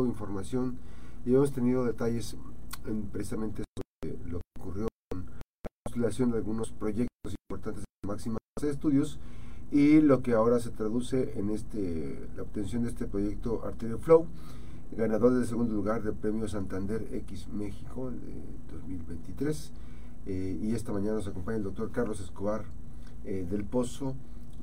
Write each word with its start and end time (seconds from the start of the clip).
información 0.00 0.78
y 1.26 1.34
hemos 1.34 1.52
tenido 1.52 1.84
detalles 1.84 2.36
en, 2.86 3.02
precisamente 3.02 3.62
sobre 3.76 4.16
lo 4.30 4.38
que 4.38 4.60
ocurrió 4.60 4.88
con 5.10 5.26
la 5.26 5.68
postulación 5.84 6.30
de 6.30 6.38
algunos 6.38 6.70
proyectos 6.72 7.34
importantes 7.50 7.84
de 7.84 8.08
máxima 8.08 8.38
de 8.60 8.70
estudios 8.70 9.18
y 9.70 10.00
lo 10.00 10.22
que 10.22 10.32
ahora 10.32 10.60
se 10.60 10.70
traduce 10.70 11.38
en 11.38 11.50
este 11.50 12.26
la 12.36 12.42
obtención 12.42 12.84
de 12.84 12.88
este 12.88 13.06
proyecto 13.06 13.64
Arterial 13.66 13.98
Flow, 13.98 14.26
ganador 14.96 15.34
del 15.34 15.46
segundo 15.46 15.74
lugar 15.74 16.02
del 16.02 16.14
Premio 16.14 16.48
Santander 16.48 17.06
X 17.12 17.48
México 17.48 18.10
de 18.10 18.72
2023. 18.72 19.72
Eh, 20.24 20.58
y 20.62 20.74
esta 20.74 20.92
mañana 20.92 21.16
nos 21.16 21.26
acompaña 21.26 21.58
el 21.58 21.64
doctor 21.64 21.90
Carlos 21.90 22.20
Escobar 22.20 22.64
eh, 23.24 23.46
del 23.50 23.64
Pozo, 23.64 24.14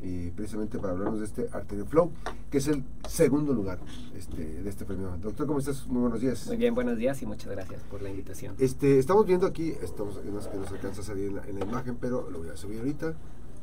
eh, 0.02 0.32
precisamente 0.36 0.80
para 0.80 0.94
hablarnos 0.94 1.20
de 1.20 1.26
este 1.26 1.50
Arterial 1.52 1.88
Flow, 1.88 2.12
que 2.50 2.60
es 2.60 2.68
el 2.68 2.84
segundo 3.08 3.54
lugar 3.54 3.80
este, 4.16 4.62
de 4.62 4.70
este 4.70 4.86
premio. 4.86 5.16
Doctor, 5.22 5.48
¿cómo 5.48 5.60
estás? 5.60 5.88
Muy 5.88 6.02
buenos 6.02 6.22
días. 6.22 6.48
Muy 6.48 6.58
bien, 6.58 6.74
buenos 6.74 6.98
días 6.98 7.22
y 7.22 7.26
muchas 7.26 7.52
gracias 7.52 7.84
por 7.84 8.02
la 8.02 8.10
invitación. 8.10 8.56
Este, 8.60 9.00
estamos 9.00 9.26
viendo 9.26 9.46
aquí, 9.46 9.74
estamos, 9.82 10.16
no, 10.16 10.22
que 10.24 10.58
nos 10.58 10.72
alcanza 10.72 11.02
a 11.02 11.04
salir 11.04 11.28
en 11.48 11.60
la, 11.60 11.66
imagen, 11.66 11.98
pero 12.00 12.30
lo 12.30 12.40
voy 12.40 12.50
a 12.50 12.58
subir 12.58 12.80
ahorita 12.80 13.14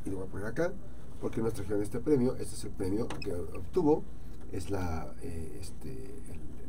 y 0.05 0.09
lo 0.09 0.17
voy 0.17 0.27
a 0.27 0.31
poner 0.31 0.47
acá, 0.47 0.71
porque 1.19 1.41
nos 1.41 1.53
trajeron 1.53 1.81
este 1.81 1.99
premio. 1.99 2.33
Este 2.33 2.55
es 2.55 2.63
el 2.65 2.71
premio 2.71 3.07
que 3.07 3.33
obtuvo, 3.33 4.03
es 4.51 4.69
la, 4.69 5.13
este, 5.59 6.21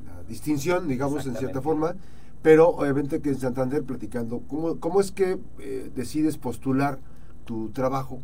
la 0.07 0.23
distinción, 0.25 0.89
digamos, 0.89 1.27
en 1.27 1.37
cierta 1.37 1.61
forma 1.61 1.95
pero 2.43 2.69
obviamente 2.69 3.21
que 3.21 3.31
en 3.31 3.39
Santander 3.39 3.83
platicando, 3.83 4.43
¿cómo, 4.49 4.79
cómo 4.79 5.01
es 5.01 5.11
que 5.11 5.39
eh, 5.59 5.91
decides 5.95 6.39
postular 6.39 6.99
tu 7.45 7.71
trabajo 7.71 8.21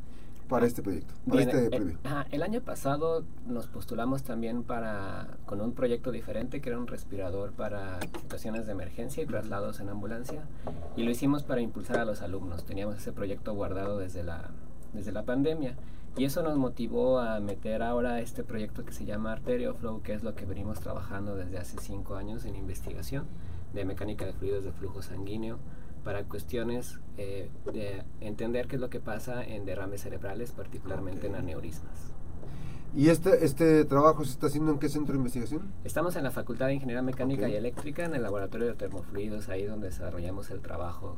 para 0.49 0.67
este 0.67 0.83
proyecto, 0.83 1.15
para 1.29 1.43
este 1.43 1.65
el, 1.65 1.71
premio? 1.71 1.99
el 2.31 2.43
año 2.43 2.61
pasado 2.61 3.25
nos 3.47 3.67
postulamos 3.67 4.23
también 4.23 4.63
para 4.63 5.39
con 5.47 5.61
un 5.61 5.73
proyecto 5.73 6.11
diferente 6.11 6.61
que 6.61 6.69
era 6.69 6.79
un 6.79 6.87
respirador 6.87 7.53
para 7.53 8.01
situaciones 8.01 8.67
de 8.67 8.73
emergencia 8.73 9.23
y 9.23 9.27
traslados 9.27 9.81
en 9.81 9.89
ambulancia 9.89 10.43
y 10.97 11.03
lo 11.03 11.11
hicimos 11.11 11.43
para 11.43 11.61
impulsar 11.61 11.99
a 11.99 12.05
los 12.05 12.23
alumnos. 12.23 12.65
Teníamos 12.65 12.97
ese 12.97 13.13
proyecto 13.13 13.55
guardado 13.55 13.99
desde 13.99 14.23
la 14.23 14.51
desde 14.93 15.13
la 15.13 15.25
pandemia 15.25 15.75
y 16.17 16.25
eso 16.25 16.43
nos 16.43 16.57
motivó 16.57 17.19
a 17.19 17.41
meter 17.41 17.83
ahora 17.83 18.21
este 18.21 18.45
proyecto 18.45 18.85
que 18.85 18.93
se 18.93 19.05
llama 19.05 19.33
Arterio 19.33 19.75
Flow, 19.75 20.01
que 20.03 20.15
es 20.15 20.23
lo 20.23 20.37
que 20.37 20.45
venimos 20.45 20.79
trabajando 20.79 21.35
desde 21.35 21.59
hace 21.59 21.77
cinco 21.81 22.15
años 22.15 22.45
en 22.45 22.55
investigación 22.55 23.25
de 23.73 23.85
mecánica 23.85 24.25
de 24.25 24.33
fluidos 24.33 24.65
de 24.65 24.71
flujo 24.71 25.03
sanguíneo 25.03 25.59
para 26.05 26.25
cuestiones 26.25 27.01
eh, 27.17 27.49
de 27.73 28.05
entender 28.21 28.69
qué 28.69 28.77
es 28.77 28.81
lo 28.81 28.91
que 28.91 29.01
pasa 29.01 29.43
en 29.43 29.65
derrames 29.65 30.03
cerebrales, 30.03 30.53
particularmente 30.53 31.27
en 31.27 31.35
aneurismas. 31.35 32.13
¿Y 32.95 33.09
este, 33.09 33.45
este 33.45 33.85
trabajo 33.85 34.25
se 34.25 34.31
está 34.31 34.47
haciendo 34.47 34.71
en 34.71 34.79
qué 34.79 34.89
centro 34.89 35.15
de 35.15 35.19
investigación? 35.19 35.73
Estamos 35.83 36.15
en 36.15 36.23
la 36.23 36.31
Facultad 36.31 36.67
de 36.67 36.75
Ingeniería 36.75 37.03
Mecánica 37.03 37.49
y 37.49 37.57
Eléctrica, 37.57 38.05
en 38.05 38.15
el 38.15 38.23
Laboratorio 38.23 38.69
de 38.69 38.75
Termofluidos, 38.75 39.49
ahí 39.49 39.65
donde 39.65 39.89
desarrollamos 39.89 40.51
el 40.51 40.61
trabajo 40.61 41.17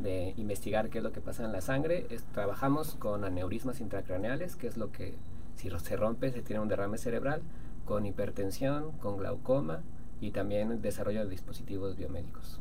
de 0.00 0.34
investigar 0.36 0.90
qué 0.90 0.98
es 0.98 1.04
lo 1.04 1.12
que 1.12 1.20
pasa 1.20 1.44
en 1.44 1.52
la 1.52 1.60
sangre. 1.60 2.06
trabajamos 2.32 2.96
con 2.96 3.22
aneurismas 3.24 3.80
intracraneales, 3.80 4.56
que 4.56 4.66
es 4.66 4.76
lo 4.76 4.90
que 4.90 5.14
si 5.54 5.70
se 5.70 5.96
rompe 5.96 6.32
se 6.32 6.42
tiene 6.42 6.60
un 6.60 6.68
derrame 6.68 6.98
cerebral, 6.98 7.42
con 7.84 8.04
hipertensión, 8.04 8.90
con 8.98 9.16
glaucoma, 9.18 9.82
y 10.20 10.30
también 10.30 10.72
el 10.72 10.82
desarrollo 10.82 11.24
de 11.24 11.30
dispositivos 11.30 11.96
biomédicos. 11.96 12.60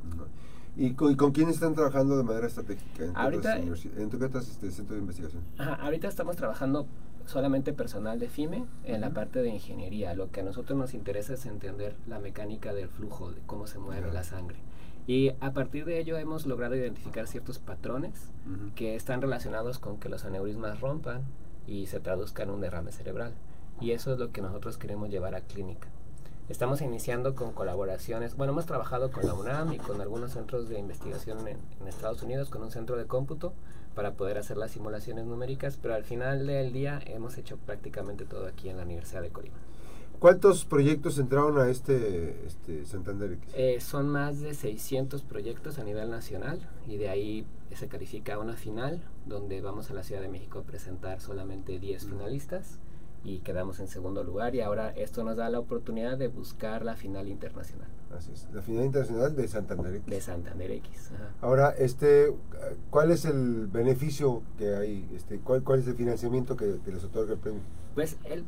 ¿Y 0.76 0.94
con, 0.94 1.16
con, 1.16 1.32
quién 1.32 1.50
están 1.50 1.76
trabajando 1.76 2.18
de 2.18 2.24
manera 2.24 2.48
estratégica 2.48 3.04
en 3.04 3.16
ahorita, 3.16 3.58
en 3.58 4.10
tu 4.10 4.26
este, 4.26 4.72
centro 4.72 4.96
de 4.96 5.02
investigación? 5.02 5.44
ahorita 5.58 6.08
estamos 6.08 6.38
trabajando 6.38 6.88
solamente 7.26 7.74
personal 7.74 8.20
de 8.20 8.30
FIME 8.30 8.66
en 8.86 9.02
la 9.02 9.10
parte 9.10 9.42
de 9.42 9.50
ingeniería. 9.50 10.14
Lo 10.14 10.32
que 10.32 10.42
a 10.42 10.44
nosotros 10.44 10.78
nos 10.78 10.94
interesa 10.94 11.34
es 11.34 11.46
entender 11.46 11.96
la 12.08 12.20
mecánica 12.20 12.74
del 12.74 12.88
flujo, 12.88 13.32
de 13.32 13.42
cómo 13.46 13.68
se 13.68 13.80
mueve 13.80 14.12
la 14.12 14.24
sangre. 14.24 14.58
Y 15.08 15.32
a 15.40 15.52
partir 15.52 15.86
de 15.86 16.00
ello 16.00 16.18
hemos 16.18 16.46
logrado 16.46 16.76
identificar 16.76 17.28
ciertos 17.28 17.60
patrones 17.60 18.32
que 18.76 18.96
están 18.96 19.22
relacionados 19.22 19.80
con 19.80 19.98
que 19.98 20.10
los 20.10 20.26
aneurismas 20.26 20.80
rompan 20.80 21.24
y 21.68 21.88
se 21.88 22.00
traduzcan 22.00 22.50
en 22.50 22.56
un 22.56 22.62
derrame 22.62 22.92
cerebral. 22.92 23.34
Y 23.80 23.92
eso 23.92 24.14
es 24.14 24.20
lo 24.20 24.32
que 24.32 24.42
nosotros 24.42 24.78
queremos 24.78 25.10
llevar 25.10 25.36
a 25.36 25.42
clínica. 25.42 25.88
Estamos 26.52 26.82
iniciando 26.82 27.34
con 27.34 27.54
colaboraciones, 27.54 28.36
bueno, 28.36 28.52
hemos 28.52 28.66
trabajado 28.66 29.10
con 29.10 29.26
la 29.26 29.34
UNAM 29.34 29.72
y 29.72 29.78
con 29.78 30.02
algunos 30.02 30.34
centros 30.34 30.68
de 30.68 30.78
investigación 30.78 31.48
en, 31.48 31.58
Estados 31.88 32.22
Unidos, 32.24 32.50
con 32.50 32.62
un 32.62 32.72
centro 32.72 32.98
de 32.98 33.06
cómputo, 33.06 33.54
para 33.96 34.16
poder 34.16 34.38
hacer 34.38 34.58
las 34.58 34.72
simulaciones 34.72 35.26
numéricas, 35.26 35.80
pero 35.82 35.94
al 35.94 36.04
final 36.04 36.46
del 36.46 36.74
día 36.74 37.00
hemos 37.06 37.38
hecho 37.38 37.56
prácticamente 37.56 38.26
todo 38.26 38.48
aquí 38.48 38.68
en 38.68 38.76
la 38.76 38.84
Universidad 38.84 39.22
de 39.22 39.30
Colima. 39.30 39.56
¿Cuántos 40.20 40.66
proyectos 40.66 41.18
entraron 41.20 41.58
a 41.58 41.70
este, 41.70 42.46
este 42.46 42.84
Santander 42.84 43.32
X? 43.32 43.54
Eh, 43.56 43.80
son 43.80 44.10
más 44.10 44.42
de 44.42 44.54
600 44.54 45.22
proyectos 45.22 45.80
a 45.80 45.86
nivel 45.86 46.10
nacional 46.10 46.60
y 46.86 46.98
de 46.98 47.08
ahí 47.08 47.46
se 47.74 47.88
califica 47.88 48.38
una 48.38 48.58
final 48.58 49.02
donde 49.26 49.62
vamos 49.62 49.90
a 49.90 49.94
la 49.94 50.04
Ciudad 50.04 50.22
de 50.22 50.28
México 50.28 50.60
a 50.60 50.64
presentar 50.64 51.22
solamente 51.22 51.80
10 51.80 52.08
finalistas 52.08 52.78
y 53.24 53.40
quedamos 53.40 53.80
en 53.80 53.88
segundo 53.88 54.24
lugar 54.24 54.56
y 54.56 54.62
ahora 54.62 54.90
esto 54.92 55.24
nos 55.24 55.38
da 55.38 55.50
la 55.50 55.60
oportunidad 55.60 56.18
de 56.18 56.28
buscar 56.28 56.84
la 56.84 56.96
final 56.96 57.28
internacional. 57.28 57.88
Así 58.18 58.32
es, 58.34 58.48
la 58.52 58.62
final 58.62 58.86
internacional 58.86 59.36
de 59.36 59.48
Santander 59.48 59.96
X. 59.96 60.06
De 60.08 60.22
Santander 60.22 60.72
X. 60.72 61.12
Ahora, 61.40 61.70
este, 61.78 62.34
¿cuál 62.90 63.12
es 63.12 63.26
el 63.26 63.68
beneficio 63.68 64.44
que 64.58 64.76
hay? 64.76 65.10
Este, 65.16 65.40
¿cuál, 65.40 65.64
¿Cuál 65.64 65.80
es 65.80 65.88
el 65.88 65.96
financiamiento 65.96 66.58
que, 66.58 66.80
les 66.86 67.04
otorga 67.04 67.34
el 67.34 67.40
premio? 67.40 67.62
Pues 67.94 68.18
el, 68.24 68.46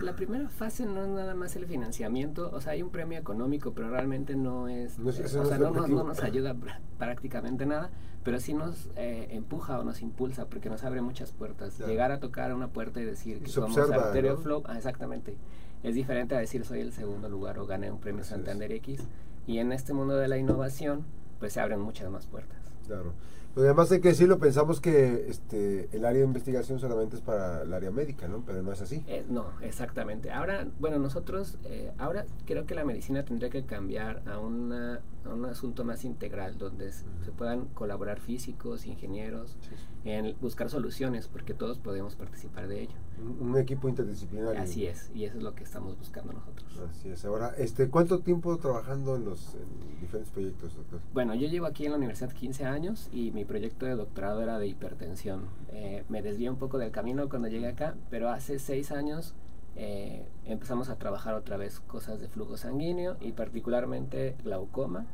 la 0.00 0.16
primera 0.16 0.48
fase 0.48 0.86
no 0.86 1.02
es 1.02 1.08
nada 1.08 1.34
más 1.34 1.54
el 1.56 1.66
financiamiento, 1.66 2.50
o 2.52 2.60
sea, 2.60 2.72
hay 2.72 2.82
un 2.82 2.90
premio 2.90 3.18
económico, 3.18 3.72
pero 3.72 3.90
realmente 3.90 4.36
no 4.36 4.68
es, 4.68 4.98
no, 4.98 5.10
o 5.10 5.12
sea, 5.12 5.58
no, 5.58 5.70
no, 5.70 6.04
nos 6.04 6.22
ayuda 6.22 6.56
prácticamente 6.98 7.66
nada, 7.66 7.90
pero 8.24 8.40
sí 8.40 8.54
nos 8.54 8.88
eh, 8.96 9.28
empuja 9.32 9.78
o 9.78 9.84
nos 9.84 10.00
impulsa 10.00 10.46
porque 10.46 10.70
nos 10.70 10.82
abre 10.82 11.02
muchas 11.02 11.32
puertas. 11.32 11.78
Llegar 11.78 12.10
a 12.10 12.20
tocar 12.20 12.54
una 12.54 12.68
puerta 12.68 13.00
y 13.00 13.04
decir 13.04 13.40
que 13.40 13.50
somos 13.50 13.76
Arterio 13.76 14.38
Flow, 14.38 14.62
ah, 14.66 14.76
exactamente. 14.76 15.36
Es 15.82 15.94
diferente 15.94 16.34
a 16.34 16.38
decir 16.38 16.64
soy 16.64 16.80
el 16.80 16.92
segundo 16.92 17.28
lugar 17.28 17.58
o 17.58 17.66
gané 17.66 17.90
un 17.90 18.00
premio 18.00 18.24
Santander 18.24 18.72
X. 18.72 19.06
Y 19.46 19.58
en 19.58 19.72
este 19.72 19.92
mundo 19.92 20.16
de 20.16 20.26
la 20.26 20.38
innovación, 20.38 21.04
pues 21.38 21.52
se 21.52 21.60
abren 21.60 21.80
muchas 21.80 22.10
más 22.10 22.26
puertas. 22.26 22.58
Claro. 22.86 23.12
Pero 23.56 23.68
además 23.68 23.90
hay 23.90 24.00
que 24.00 24.08
decirlo, 24.08 24.38
pensamos 24.38 24.82
que 24.82 25.28
este 25.30 25.88
el 25.96 26.04
área 26.04 26.20
de 26.20 26.26
investigación 26.26 26.78
solamente 26.78 27.16
es 27.16 27.22
para 27.22 27.62
el 27.62 27.72
área 27.72 27.90
médica, 27.90 28.28
¿no? 28.28 28.42
Pero 28.44 28.62
no 28.62 28.70
es 28.70 28.82
así. 28.82 29.02
Eh, 29.06 29.24
no, 29.30 29.46
exactamente. 29.62 30.30
Ahora, 30.30 30.68
bueno, 30.78 30.98
nosotros, 30.98 31.56
eh, 31.64 31.90
ahora 31.96 32.26
creo 32.44 32.66
que 32.66 32.74
la 32.74 32.84
medicina 32.84 33.24
tendría 33.24 33.48
que 33.48 33.64
cambiar 33.64 34.20
a, 34.26 34.40
una, 34.40 35.00
a 35.26 35.34
un 35.34 35.44
asunto 35.44 35.84
más 35.84 36.04
integral, 36.04 36.58
donde 36.58 36.92
se 36.92 37.32
puedan 37.36 37.66
colaborar 37.66 38.20
físicos, 38.20 38.86
ingenieros, 38.86 39.56
en 40.04 40.36
buscar 40.40 40.70
soluciones, 40.70 41.28
porque 41.28 41.54
todos 41.54 41.78
podemos 41.78 42.14
participar 42.14 42.68
de 42.68 42.82
ello. 42.82 42.94
Un, 43.40 43.56
equipo 43.58 43.88
interdisciplinario. 43.88 44.60
Así 44.60 44.86
es, 44.86 45.10
y 45.14 45.24
eso 45.24 45.38
es 45.38 45.42
lo 45.42 45.54
que 45.54 45.64
estamos 45.64 45.98
buscando 45.98 46.32
nosotros. 46.32 46.66
Así 46.90 47.08
es. 47.08 47.24
Ahora, 47.24 47.54
este, 47.56 47.88
¿cuánto 47.88 48.20
tiempo 48.20 48.56
trabajando 48.58 49.16
en 49.16 49.24
los 49.24 49.56
diferentes 50.00 50.30
proyectos, 50.30 50.76
doctor? 50.76 51.00
Bueno, 51.12 51.34
yo 51.34 51.48
llevo 51.48 51.66
aquí 51.66 51.86
en 51.86 51.92
la 51.92 51.96
universidad 51.96 52.32
15 52.32 52.64
años 52.64 53.08
y 53.12 53.30
mi 53.32 53.44
proyecto 53.44 53.86
de 53.86 53.94
doctorado 53.94 54.42
era 54.42 54.58
de 54.58 54.68
hipertensión. 54.68 55.46
Eh, 55.70 56.04
me 56.08 56.22
desvié 56.22 56.50
un 56.50 56.56
poco 56.56 56.78
del 56.78 56.90
camino 56.90 57.28
cuando 57.28 57.48
llegué 57.48 57.68
acá, 57.68 57.96
pero 58.10 58.30
hace 58.30 58.58
seis 58.58 58.92
años 58.92 59.34
eh, 59.76 60.24
empezamos 60.46 60.88
a 60.88 60.96
trabajar 60.96 61.34
otra 61.34 61.56
vez 61.56 61.80
cosas 61.80 62.20
de 62.20 62.28
flujo 62.28 62.56
sanguíneo 62.56 63.16
y 63.20 63.32
particularmente 63.32 64.36
glaucoma 64.42 65.06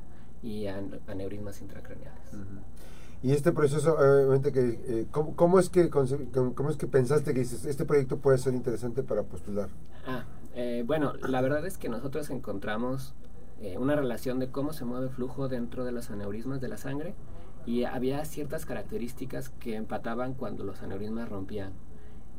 y 0.42 0.66
aneurismas 0.66 1.60
intracraneales. 1.60 2.22
Y 3.22 3.32
este 3.32 3.52
proceso, 3.52 3.96
obviamente, 3.96 4.52
que, 4.52 4.80
eh, 4.86 5.06
¿cómo, 5.10 5.58
es 5.58 5.68
que, 5.68 5.90
¿cómo 5.90 6.70
es 6.70 6.76
que 6.76 6.86
pensaste 6.86 7.32
que 7.34 7.40
dices, 7.40 7.64
este 7.64 7.84
proyecto 7.84 8.18
puede 8.18 8.38
ser 8.38 8.54
interesante 8.54 9.02
para 9.02 9.22
postular? 9.22 9.68
Ah, 10.06 10.24
bueno, 10.84 11.14
la 11.14 11.40
verdad 11.40 11.64
es 11.66 11.78
que 11.78 11.88
nosotros 11.88 12.30
encontramos 12.30 13.14
una 13.78 13.94
relación 13.94 14.40
de 14.40 14.48
cómo 14.48 14.72
se 14.72 14.84
mueve 14.84 15.06
el 15.06 15.12
flujo 15.12 15.48
dentro 15.48 15.84
de 15.84 15.92
los 15.92 16.10
aneurismas 16.10 16.60
de 16.60 16.68
la 16.68 16.76
sangre 16.76 17.14
y 17.64 17.84
había 17.84 18.24
ciertas 18.24 18.66
características 18.66 19.50
que 19.50 19.76
empataban 19.76 20.34
cuando 20.34 20.64
los 20.64 20.82
aneurismas 20.82 21.28
rompían. 21.28 21.72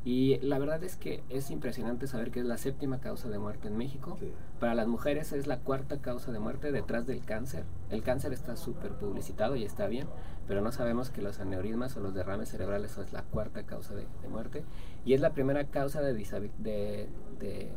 Y 0.06 0.38
la 0.40 0.60
verdad 0.60 0.84
es 0.84 0.98
que 0.98 1.24
es 1.30 1.50
impresionante 1.50 2.08
saber 2.08 2.30
que 2.32 2.42
es 2.42 2.46
la 2.46 2.58
séptima 2.58 3.00
causa 3.00 3.30
de 3.30 3.40
muerte 3.40 3.70
en 3.70 3.78
México. 3.78 4.18
Para 4.60 4.76
las 4.76 4.88
mujeres 4.88 5.32
es 5.32 5.48
la 5.48 5.60
cuarta 5.60 6.02
causa 6.02 6.34
de 6.34 6.40
muerte 6.40 6.74
detrás 6.74 7.08
del 7.08 7.24
cáncer. 7.24 7.64
El 7.90 8.04
cáncer 8.04 8.34
está 8.34 8.58
súper 8.58 8.92
publicitado 8.94 9.56
y 9.56 9.64
está 9.64 9.88
bien, 9.88 10.08
pero 10.46 10.62
no 10.62 10.74
sabemos 10.74 11.10
que 11.10 11.22
los 11.22 11.40
aneurismas 11.40 11.96
o 11.96 12.02
los 12.02 12.14
derrames 12.14 12.50
cerebrales 12.50 12.98
es 12.98 13.14
la 13.14 13.24
cuarta 13.24 13.64
causa 13.64 13.96
de, 13.96 14.06
muerte. 14.30 14.66
Y 15.06 15.14
es 15.14 15.22
la 15.22 15.32
primera 15.32 15.66
causa 15.68 16.02
de, 16.02 16.14
de, 16.14 17.10
de, 17.40 17.72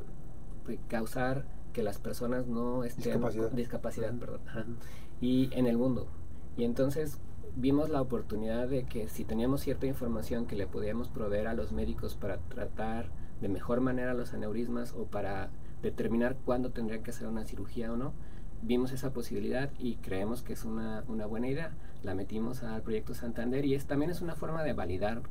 causar 0.88 1.44
que 1.72 1.84
las 1.84 1.98
personas 1.98 2.48
no 2.48 2.82
estén... 2.82 3.04
Discapacidad. 3.04 3.50
Discapacidad, 3.52 4.12
perdón. 4.14 4.40
Y 5.20 5.48
en 5.52 5.66
el 5.66 5.78
mundo. 5.78 6.08
Y 6.56 6.64
entonces 6.64 7.20
vimos 7.56 7.88
la 7.88 8.02
oportunidad 8.02 8.68
de 8.68 8.84
que 8.84 9.08
si 9.08 9.24
teníamos 9.24 9.62
cierta 9.62 9.86
información 9.86 10.46
que 10.46 10.56
le 10.56 10.66
podíamos 10.66 11.08
proveer 11.08 11.48
a 11.48 11.54
los 11.54 11.72
médicos 11.72 12.14
para 12.14 12.36
tratar 12.36 13.08
de 13.40 13.48
mejor 13.48 13.80
manera 13.80 14.14
los 14.14 14.34
aneurismas 14.34 14.92
o 14.92 15.04
para 15.04 15.48
determinar 15.82 16.36
cuándo 16.44 16.70
tendría 16.70 17.02
que 17.02 17.10
hacer 17.10 17.26
una 17.26 17.44
cirugía 17.44 17.92
o 17.92 17.96
no. 17.96 18.12
Vimos 18.62 18.92
esa 18.92 19.12
posibilidad 19.12 19.70
y 19.78 19.96
creemos 19.96 20.42
que 20.42 20.52
es 20.52 20.64
una, 20.64 21.04
una 21.08 21.26
buena 21.26 21.48
idea. 21.48 21.72
La 22.02 22.14
metimos 22.14 22.62
al 22.62 22.82
proyecto 22.82 23.14
Santander 23.14 23.64
y 23.64 23.74
es, 23.74 23.86
también 23.86 24.10
es 24.10 24.20
una 24.20 24.34
forma 24.34 24.62
de 24.62 24.72
validar 24.72 25.22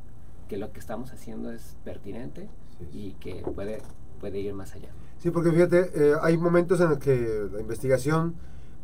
que 0.48 0.57
lo 0.57 0.72
que 0.72 0.80
estamos 0.80 1.12
haciendo 1.12 1.51
es 1.51 1.77
pertinente 1.83 2.50
y 2.92 3.13
que 3.13 3.36
puede, 3.56 3.81
puede 4.19 4.39
ir 4.39 4.54
más 4.54 4.74
allá. 4.74 4.89
Sí, 5.19 5.31
porque 5.31 5.51
fíjate, 5.51 5.92
eh, 5.95 6.13
hay 6.22 6.38
momentos 6.38 6.80
en 6.81 6.89
los 6.89 7.00
que 7.00 7.50
la 7.51 7.62
investigación 7.62 8.36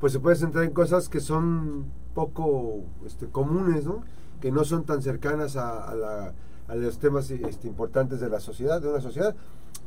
pues 0.01 0.11
se 0.11 0.19
puede 0.19 0.35
centrar 0.35 0.65
en 0.65 0.71
cosas 0.71 1.07
que 1.07 1.19
son 1.19 1.85
poco 2.15 2.83
este, 3.05 3.27
comunes, 3.27 3.85
¿no? 3.85 4.03
que 4.41 4.51
no 4.51 4.65
son 4.65 4.83
tan 4.83 5.01
cercanas 5.03 5.55
a, 5.55 5.93
la, 5.93 6.33
a 6.67 6.75
los 6.75 6.97
temas 6.97 7.29
este, 7.29 7.67
importantes 7.67 8.19
de 8.19 8.27
la 8.27 8.39
sociedad, 8.39 8.81
de 8.81 8.89
una 8.89 8.99
sociedad. 8.99 9.35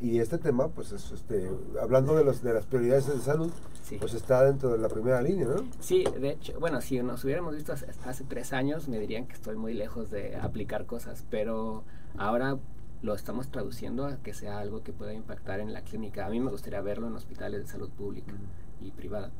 Y 0.00 0.20
este 0.20 0.38
tema, 0.38 0.68
pues, 0.68 0.92
es, 0.92 1.10
este, 1.10 1.50
hablando 1.82 2.14
de, 2.14 2.24
los, 2.24 2.42
de 2.42 2.54
las 2.54 2.64
prioridades 2.64 3.08
de 3.08 3.18
salud, 3.18 3.50
pues 3.98 4.14
está 4.14 4.44
dentro 4.44 4.70
de 4.70 4.78
la 4.78 4.88
primera 4.88 5.20
línea, 5.20 5.46
¿no? 5.46 5.64
Sí, 5.80 6.04
de 6.04 6.30
hecho, 6.30 6.58
bueno, 6.60 6.80
si 6.80 7.02
nos 7.02 7.24
hubiéramos 7.24 7.54
visto 7.54 7.72
hace, 7.72 7.86
hace 8.04 8.24
tres 8.24 8.52
años, 8.52 8.88
me 8.88 8.98
dirían 9.00 9.26
que 9.26 9.34
estoy 9.34 9.56
muy 9.56 9.74
lejos 9.74 10.10
de 10.10 10.36
aplicar 10.36 10.86
cosas, 10.86 11.24
pero 11.28 11.82
ahora 12.16 12.58
lo 13.02 13.14
estamos 13.14 13.48
traduciendo 13.48 14.06
a 14.06 14.16
que 14.18 14.32
sea 14.32 14.58
algo 14.60 14.82
que 14.82 14.92
pueda 14.92 15.12
impactar 15.12 15.58
en 15.58 15.72
la 15.72 15.82
clínica. 15.82 16.26
A 16.26 16.30
mí 16.30 16.38
me 16.38 16.50
gustaría 16.50 16.80
verlo 16.80 17.08
en 17.08 17.14
hospitales 17.14 17.62
de 17.62 17.66
salud 17.66 17.90
pública 17.90 18.32
y 18.80 18.90
privada, 18.92 19.30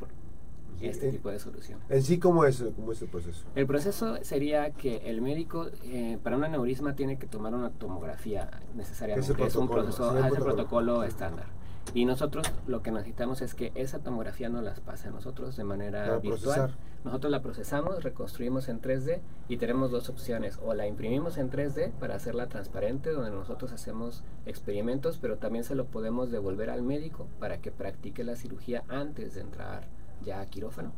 este 0.81 1.11
tipo 1.11 1.31
de 1.31 1.39
solución. 1.39 1.79
¿En 1.89 2.03
sí 2.03 2.19
cómo 2.19 2.45
es, 2.45 2.63
cómo 2.77 2.93
es 2.93 3.03
el 3.03 3.09
proceso? 3.09 3.45
El 3.55 3.67
proceso 3.67 4.19
sería 4.23 4.71
que 4.71 5.09
el 5.09 5.21
médico, 5.23 5.69
eh, 5.85 6.19
para 6.23 6.37
un 6.37 6.45
aneurisma, 6.45 6.95
tiene 6.95 7.19
que 7.19 7.27
tomar 7.27 7.55
una 7.55 7.71
tomografía 7.71 8.51
necesariamente. 8.75 9.45
Es 9.45 9.57
un 9.57 9.69
proceso, 9.69 10.17
es 10.19 10.35
protocolo 10.35 11.03
estándar. 11.05 11.47
Y 11.93 12.07
nosotros 12.07 12.51
lo 12.67 12.83
que 12.83 12.91
necesitamos 12.91 13.43
es 13.43 13.55
que 13.55 13.71
esa 13.75 13.99
tomografía 13.99 14.49
nos 14.49 14.65
las 14.65 14.81
pase 14.81 15.09
a 15.09 15.11
nosotros 15.11 15.57
de 15.57 15.65
manera 15.65 16.19
virtual. 16.19 16.75
Nosotros 17.05 17.31
la 17.31 17.43
procesamos, 17.43 18.03
reconstruimos 18.03 18.69
en 18.69 18.81
3D 18.81 19.21
y 19.49 19.59
tenemos 19.59 19.91
dos 19.91 20.09
opciones. 20.09 20.59
O 20.65 20.73
la 20.73 20.87
imprimimos 20.87 21.37
en 21.37 21.51
3D 21.51 21.93
para 21.93 22.15
hacerla 22.15 22.49
transparente, 22.49 23.11
donde 23.11 23.31
nosotros 23.31 23.73
hacemos 23.73 24.25
experimentos, 24.47 25.19
pero 25.21 25.37
también 25.37 25.65
se 25.65 25.75
lo 25.75 25.85
podemos 25.85 26.31
devolver 26.31 26.71
al 26.71 26.83
médico 26.83 27.27
para 27.39 27.59
que 27.59 27.71
practique 27.71 28.25
la 28.25 28.37
cirugía 28.37 28.85
antes 28.89 29.35
de 29.35 29.43
entrar 29.43 29.87
ya 30.25 30.41
a 30.41 30.47
quirófano. 30.47 30.93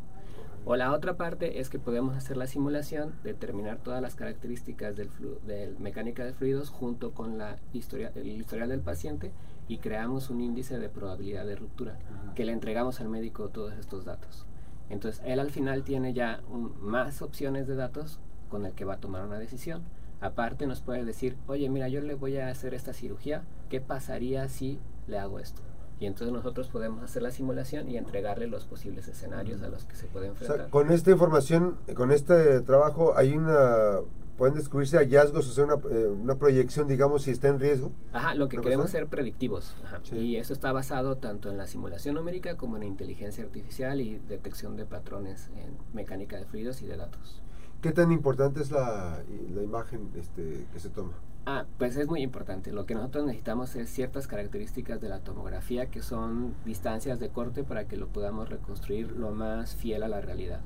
O 0.64 0.74
la 0.74 0.92
otra 0.92 1.16
parte 1.16 1.60
es 1.60 1.70
que 1.70 1.78
podemos 1.78 2.16
hacer 2.16 2.36
la 2.36 2.48
simulación, 2.48 3.12
determinar 3.22 3.78
todas 3.78 4.02
las 4.02 4.16
características 4.16 4.96
del, 4.96 5.10
del 5.46 5.78
mecánica 5.78 6.24
de 6.24 6.32
fluidos 6.32 6.70
junto 6.70 7.12
con 7.12 7.38
la 7.38 7.58
historia, 7.72 8.10
el 8.16 8.26
historial 8.26 8.68
del 8.68 8.80
paciente 8.80 9.30
y 9.68 9.78
creamos 9.78 10.28
un 10.28 10.40
índice 10.40 10.78
de 10.78 10.88
probabilidad 10.88 11.46
de 11.46 11.54
ruptura 11.54 11.98
que 12.34 12.44
le 12.44 12.52
entregamos 12.52 13.00
al 13.00 13.08
médico 13.08 13.48
todos 13.48 13.74
estos 13.74 14.04
datos. 14.04 14.44
Entonces 14.90 15.22
él 15.24 15.40
al 15.40 15.50
final 15.50 15.84
tiene 15.84 16.12
ya 16.12 16.40
más 16.80 17.22
opciones 17.22 17.66
de 17.66 17.76
datos 17.76 18.18
con 18.48 18.66
el 18.66 18.72
que 18.72 18.84
va 18.84 18.94
a 18.94 19.00
tomar 19.00 19.24
una 19.24 19.38
decisión. 19.38 19.82
Aparte 20.20 20.66
nos 20.66 20.80
puede 20.80 21.04
decir, 21.04 21.36
oye, 21.46 21.68
mira, 21.68 21.88
yo 21.88 22.00
le 22.00 22.14
voy 22.14 22.38
a 22.38 22.48
hacer 22.48 22.74
esta 22.74 22.92
cirugía, 22.92 23.44
¿qué 23.68 23.80
pasaría 23.80 24.48
si 24.48 24.80
le 25.06 25.18
hago 25.18 25.38
esto? 25.38 25.62
Y 25.98 26.06
entonces 26.06 26.32
nosotros 26.32 26.68
podemos 26.68 27.02
hacer 27.02 27.22
la 27.22 27.30
simulación 27.30 27.88
y 27.88 27.96
entregarle 27.96 28.46
los 28.46 28.64
posibles 28.64 29.08
escenarios 29.08 29.62
a 29.62 29.68
los 29.68 29.84
que 29.84 29.96
se 29.96 30.06
puede 30.06 30.28
enfrentar. 30.28 30.68
con 30.68 30.90
esta 30.90 31.10
información, 31.10 31.76
con 31.94 32.12
este 32.12 32.60
trabajo, 32.60 33.16
hay 33.16 33.34
una 33.34 34.00
pueden 34.36 34.54
descubrirse 34.54 34.98
hallazgos, 34.98 35.48
o 35.48 35.52
sea, 35.52 35.64
una, 35.64 35.74
eh, 35.90 36.08
una, 36.08 36.34
proyección, 36.36 36.86
digamos, 36.86 37.22
si 37.22 37.30
está 37.30 37.48
en 37.48 37.58
riesgo. 37.58 37.90
Ajá, 38.12 38.34
lo 38.34 38.48
que 38.48 38.58
queremos 38.60 38.90
ser 38.90 39.06
predictivos. 39.06 39.74
Y 40.12 40.36
eso 40.36 40.52
está 40.52 40.72
basado 40.72 41.16
tanto 41.16 41.50
en 41.50 41.56
la 41.56 41.66
simulación 41.66 42.14
numérica 42.14 42.56
como 42.56 42.76
en 42.76 42.82
inteligencia 42.82 43.44
artificial 43.44 44.00
y 44.00 44.18
detección 44.28 44.76
de 44.76 44.84
patrones 44.84 45.50
en 45.56 45.76
mecánica 45.94 46.36
de 46.36 46.44
fluidos 46.44 46.82
y 46.82 46.86
de 46.86 46.96
datos. 46.96 47.42
¿Qué 47.82 47.92
tan 47.92 48.10
importante 48.10 48.60
es 48.60 48.70
la, 48.70 49.22
la 49.54 49.62
imagen 49.62 50.10
este, 50.16 50.66
que 50.72 50.80
se 50.80 50.88
toma? 50.88 51.12
Ah, 51.48 51.64
pues 51.78 51.96
es 51.96 52.08
muy 52.08 52.22
importante. 52.22 52.72
Lo 52.72 52.86
que 52.86 52.94
nosotros 52.94 53.24
necesitamos 53.24 53.76
es 53.76 53.88
ciertas 53.88 54.26
características 54.26 55.00
de 55.00 55.08
la 55.08 55.20
tomografía 55.20 55.86
que 55.86 56.02
son 56.02 56.54
distancias 56.64 57.20
de 57.20 57.28
corte 57.28 57.62
para 57.62 57.86
que 57.86 57.96
lo 57.96 58.08
podamos 58.08 58.48
reconstruir 58.48 59.12
lo 59.12 59.30
más 59.30 59.76
fiel 59.76 60.02
a 60.02 60.08
la 60.08 60.20
realidad. 60.20 60.60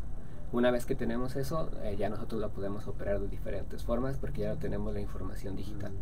Una 0.52 0.70
vez 0.70 0.86
que 0.86 0.94
tenemos 0.94 1.36
eso, 1.36 1.70
eh, 1.82 1.96
ya 1.98 2.08
nosotros 2.08 2.40
lo 2.40 2.50
podemos 2.50 2.86
operar 2.86 3.20
de 3.20 3.28
diferentes 3.28 3.84
formas 3.84 4.16
porque 4.16 4.40
ya 4.42 4.56
tenemos 4.56 4.94
la 4.94 5.00
información 5.00 5.54
digital. 5.54 5.92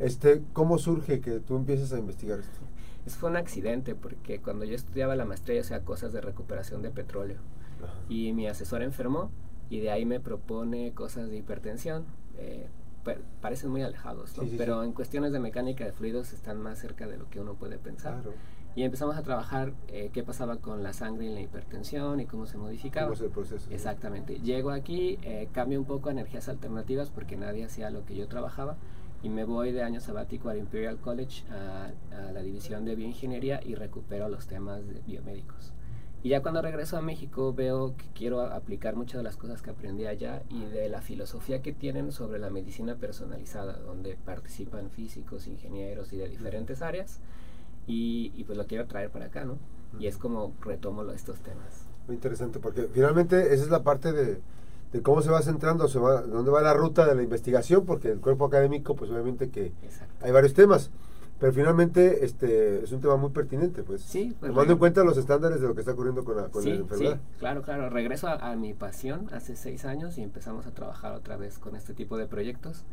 Este, 0.00 0.42
¿Cómo 0.52 0.78
surge 0.78 1.20
que 1.20 1.40
tú 1.40 1.56
empieces 1.56 1.92
a 1.92 1.98
investigar 1.98 2.40
esto? 2.40 2.60
Eso 3.06 3.18
fue 3.18 3.30
un 3.30 3.36
accidente 3.36 3.94
porque 3.94 4.40
cuando 4.40 4.64
yo 4.64 4.74
estudiaba 4.74 5.14
la 5.14 5.24
maestría, 5.24 5.60
o 5.60 5.64
sea, 5.64 5.84
cosas 5.84 6.12
de 6.12 6.20
recuperación 6.20 6.82
de 6.82 6.90
petróleo. 6.90 7.38
Y 8.08 8.32
mi 8.32 8.48
asesor 8.48 8.82
enfermó 8.82 9.30
y 9.70 9.80
de 9.80 9.90
ahí 9.90 10.04
me 10.04 10.20
propone 10.20 10.92
cosas 10.92 11.28
de 11.30 11.36
hipertensión. 11.36 12.04
Eh, 12.36 12.68
parecen 13.40 13.70
muy 13.70 13.82
alejados, 13.82 14.34
pero 14.56 14.84
en 14.84 14.92
cuestiones 14.92 15.32
de 15.32 15.38
mecánica 15.38 15.84
de 15.84 15.92
fluidos 15.92 16.32
están 16.32 16.60
más 16.60 16.78
cerca 16.78 17.06
de 17.06 17.16
lo 17.16 17.28
que 17.30 17.40
uno 17.40 17.54
puede 17.54 17.78
pensar. 17.78 18.22
Y 18.74 18.82
empezamos 18.82 19.16
a 19.16 19.22
trabajar 19.22 19.72
eh, 19.88 20.10
qué 20.12 20.22
pasaba 20.22 20.58
con 20.58 20.82
la 20.82 20.92
sangre 20.92 21.26
y 21.26 21.34
la 21.34 21.40
hipertensión 21.40 22.20
y 22.20 22.26
cómo 22.26 22.46
se 22.46 22.58
modificaba. 22.58 23.06
¿Cómo 23.06 23.14
es 23.14 23.20
el 23.22 23.30
proceso? 23.30 23.68
Exactamente. 23.70 24.38
Llego 24.40 24.70
aquí, 24.70 25.18
eh, 25.22 25.48
cambio 25.52 25.80
un 25.80 25.86
poco 25.86 26.10
a 26.10 26.12
energías 26.12 26.48
alternativas 26.48 27.10
porque 27.10 27.36
nadie 27.36 27.64
hacía 27.64 27.90
lo 27.90 28.04
que 28.04 28.14
yo 28.14 28.28
trabajaba 28.28 28.76
y 29.22 29.30
me 29.30 29.44
voy 29.44 29.72
de 29.72 29.82
año 29.82 30.00
sabático 30.00 30.48
al 30.48 30.58
Imperial 30.58 30.98
College 30.98 31.44
a, 31.50 31.90
a 32.12 32.32
la 32.32 32.42
división 32.42 32.84
de 32.84 32.94
bioingeniería 32.94 33.60
y 33.64 33.74
recupero 33.74 34.28
los 34.28 34.46
temas 34.46 34.86
de 34.86 35.00
biomédicos. 35.06 35.72
Y 36.22 36.30
ya 36.30 36.42
cuando 36.42 36.60
regreso 36.60 36.96
a 36.96 37.00
México 37.00 37.54
veo 37.54 37.96
que 37.96 38.06
quiero 38.14 38.40
aplicar 38.40 38.96
muchas 38.96 39.18
de 39.18 39.22
las 39.22 39.36
cosas 39.36 39.62
que 39.62 39.70
aprendí 39.70 40.06
allá 40.06 40.42
y 40.50 40.64
de 40.64 40.88
la 40.88 41.00
filosofía 41.00 41.62
que 41.62 41.72
tienen 41.72 42.10
sobre 42.10 42.40
la 42.40 42.50
medicina 42.50 42.96
personalizada, 42.96 43.78
donde 43.78 44.16
participan 44.24 44.90
físicos, 44.90 45.46
ingenieros 45.46 46.12
y 46.12 46.16
de 46.16 46.28
diferentes 46.28 46.82
áreas. 46.82 47.20
Y, 47.86 48.32
y 48.34 48.44
pues 48.44 48.58
lo 48.58 48.66
quiero 48.66 48.86
traer 48.86 49.10
para 49.10 49.26
acá, 49.26 49.44
¿no? 49.44 49.58
Y 49.98 50.08
es 50.08 50.18
como 50.18 50.52
retomo 50.60 51.08
estos 51.12 51.38
temas. 51.40 51.86
Muy 52.06 52.16
interesante, 52.16 52.58
porque 52.58 52.88
finalmente 52.92 53.54
esa 53.54 53.64
es 53.64 53.70
la 53.70 53.82
parte 53.82 54.12
de, 54.12 54.40
de 54.92 55.02
cómo 55.02 55.22
se 55.22 55.30
va 55.30 55.40
centrando, 55.40 55.88
se 55.88 55.98
va, 55.98 56.22
dónde 56.22 56.50
va 56.50 56.62
la 56.62 56.74
ruta 56.74 57.06
de 57.06 57.14
la 57.14 57.22
investigación, 57.22 57.86
porque 57.86 58.08
el 58.10 58.20
cuerpo 58.20 58.46
académico, 58.46 58.96
pues 58.96 59.10
obviamente 59.10 59.50
que 59.50 59.72
hay 60.20 60.32
varios 60.32 60.52
temas. 60.52 60.90
Pero 61.38 61.52
finalmente 61.52 62.24
este 62.24 62.82
es 62.82 62.90
un 62.90 63.00
tema 63.00 63.16
muy 63.16 63.30
pertinente, 63.30 63.82
pues. 63.84 64.02
Sí, 64.02 64.34
pues, 64.40 64.50
tomando 64.50 64.72
en 64.72 64.78
cuenta 64.78 65.04
los 65.04 65.16
estándares 65.16 65.60
de 65.60 65.68
lo 65.68 65.74
que 65.74 65.80
está 65.80 65.92
ocurriendo 65.92 66.24
con 66.24 66.36
la, 66.36 66.48
con 66.48 66.64
la 66.64 66.70
enfermedad. 66.70 67.14
Sí, 67.14 67.38
claro, 67.38 67.62
claro. 67.62 67.88
Regreso 67.90 68.28
a, 68.28 68.56
mi 68.56 68.74
pasión 68.74 69.28
hace 69.32 69.54
seis 69.54 69.84
años 69.84 70.18
y 70.18 70.22
empezamos 70.22 70.66
a 70.66 70.72
trabajar 70.72 71.12
otra 71.12 71.36
vez 71.36 71.58
con 71.58 71.76
este 71.76 71.94
tipo 71.94 72.16
de 72.16 72.26
proyectos. 72.26 72.84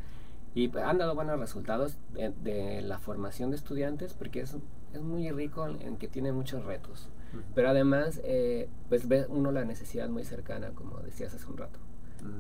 Y 0.53 0.72
han 0.77 1.00
dado 1.00 1.15
buenos 1.15 1.39
resultados 1.39 1.98
de, 2.13 2.81
la 2.81 3.00
formación 3.00 3.50
de 3.50 3.58
estudiantes 3.58 4.13
porque 4.13 4.41
es, 4.41 4.55
es 4.93 5.01
muy 5.01 5.29
rico 5.31 5.67
en, 5.67 5.98
que 5.98 6.08
tiene 6.08 6.31
muchos 6.31 6.63
retos. 6.65 7.10
Pero 7.53 7.69
además, 7.69 8.22
eh, 8.24 8.69
pues 8.88 9.10
ve 9.10 9.25
uno 9.27 9.51
la 9.51 9.65
necesidad 9.65 10.08
muy 10.08 10.24
cercana, 10.24 10.69
como 10.69 11.00
decías 11.00 11.34
hace 11.34 11.46
un 11.48 11.58
rato. 11.58 11.79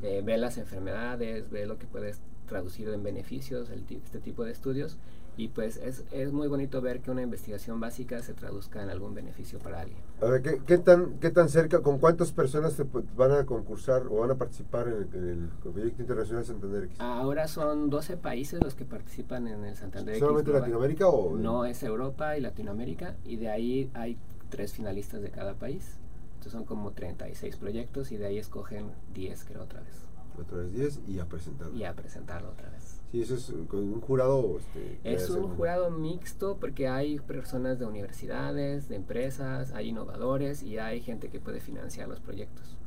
Eh, 0.03 0.21
ve 0.23 0.37
las 0.37 0.57
enfermedades, 0.57 1.49
ve 1.49 1.65
lo 1.65 1.77
que 1.77 1.85
puedes 1.85 2.21
traducir 2.47 2.87
en 2.89 3.03
beneficios, 3.03 3.69
el, 3.69 3.83
este 3.89 4.19
tipo 4.19 4.45
de 4.45 4.51
estudios 4.51 4.97
y 5.37 5.49
pues 5.49 5.77
es, 5.77 6.03
es, 6.11 6.31
muy 6.31 6.47
bonito 6.47 6.81
ver 6.81 7.01
que 7.01 7.11
una 7.11 7.21
investigación 7.21 7.79
básica 7.79 8.21
se 8.21 8.33
traduzca 8.33 8.81
en 8.81 8.89
algún 8.89 9.13
beneficio 9.13 9.59
para 9.59 9.81
alguien. 9.81 9.99
A 10.21 10.25
ver, 10.25 10.41
¿qué, 10.41 10.61
qué 10.65 10.77
tan, 10.77 11.19
qué 11.19 11.29
tan 11.29 11.49
cerca, 11.49 11.81
con 11.81 11.99
cuántas 11.99 12.31
personas 12.31 12.73
se 12.73 12.85
van 13.15 13.31
a 13.31 13.45
concursar 13.45 14.03
o 14.09 14.19
van 14.19 14.31
a 14.31 14.35
participar 14.35 14.87
en 14.87 15.27
el, 15.27 15.49
Proyecto 15.61 16.01
Internacional 16.01 16.45
Santander 16.45 16.85
X? 16.85 16.99
Ahora 16.99 17.47
son 17.47 17.89
12 17.89 18.17
países 18.17 18.63
los 18.63 18.75
que 18.75 18.85
participan 18.85 19.47
en 19.47 19.65
el 19.65 19.75
Santander 19.75 20.15
X. 20.15 20.19
¿Solamente 20.19 20.51
Latinoamérica 20.51 21.07
o...? 21.07 21.35
No, 21.35 21.65
es 21.65 21.83
Europa 21.83 22.37
y 22.37 22.41
Latinoamérica 22.41 23.15
y 23.25 23.35
de 23.35 23.49
ahí 23.49 23.91
hay 23.93 24.17
tres 24.49 24.73
finalistas 24.73 25.21
de 25.21 25.31
cada 25.31 25.55
país. 25.55 25.97
Entonces 26.35 26.53
son 26.53 26.63
como 26.63 26.91
36 26.91 27.57
proyectos 27.57 28.11
y 28.11 28.17
de 28.17 28.27
ahí 28.27 28.37
escogen 28.37 28.91
10 29.13 29.43
creo 29.45 29.63
otra 29.63 29.81
vez. 29.81 30.05
Otra 30.39 30.59
vez 30.59 30.73
10 30.73 30.99
y 31.07 31.19
a 31.19 31.25
presentarlo. 31.25 31.75
Y 31.75 31.83
a 31.83 31.93
presentarlo 31.93 32.49
otra 32.49 32.69
vez. 32.69 32.94
Sí, 33.11 33.21
eso 33.21 33.35
es 33.35 33.49
un 33.49 34.01
jurado. 34.01 34.57
Este, 34.57 35.13
es 35.13 35.29
un 35.29 35.55
jurado 35.55 35.89
mixto 35.91 36.57
porque 36.59 36.87
hay 36.87 37.19
personas 37.19 37.79
de 37.79 37.85
universidades, 37.85 38.89
de 38.89 38.95
empresas, 38.95 39.73
hay 39.73 39.89
innovadores 39.89 40.63
y 40.63 40.77
hay 40.77 41.01
gente 41.01 41.29
que 41.29 41.39
puede 41.39 41.61
financiar 41.61 42.07
los 42.07 42.19
proyectos. 42.19 42.77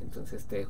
Entonces, 0.00 0.40
este, 0.40 0.66